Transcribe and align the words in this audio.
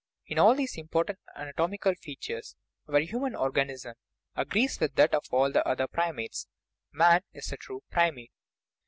In 0.25 0.39
all 0.39 0.55
these 0.55 0.79
important 0.79 1.19
anatomical 1.35 1.93
features 1.93 2.55
our 2.87 3.01
human 3.01 3.35
organism 3.35 3.93
agrees 4.35 4.79
with 4.79 4.95
that 4.95 5.13
of 5.13 5.25
all 5.29 5.51
the 5.51 5.63
other 5.67 5.87
primates: 5.87 6.47
man 6.91 7.21
is 7.33 7.51
a 7.51 7.57
true 7.57 7.83
primate. 7.91 8.31